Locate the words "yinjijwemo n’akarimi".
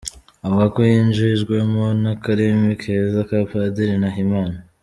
0.89-2.71